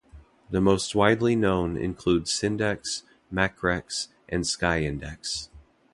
The 0.49 0.61
most 0.61 0.95
widely 0.95 1.35
known 1.35 1.77
include 1.77 2.23
Cindex, 2.23 3.03
Macrex 3.31 4.07
and 4.27 4.43
SkyIndex. 4.43 5.49